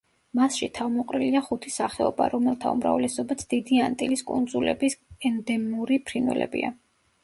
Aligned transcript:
მასში 0.37 0.69
თავმოყრილია 0.77 1.41
ხუთი 1.49 1.73
სახეობა, 1.75 2.31
რომელთა 2.35 2.73
უმრავლესობაც 2.79 3.47
დიდი 3.55 3.81
ანტილის 3.91 4.27
კუნძულების 4.33 5.01
ენდემური 5.33 6.05
ფრინველებია. 6.11 6.79